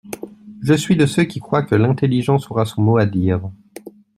Je 0.63 0.73
suis 0.73 0.95
de 0.95 1.05
ceux 1.05 1.25
qui 1.25 1.39
croient 1.39 1.61
que 1.61 1.75
l’intelligence 1.75 2.49
aura 2.49 2.65
son 2.65 2.81
mot 2.81 2.97
à 2.97 3.05
dire. 3.05 3.39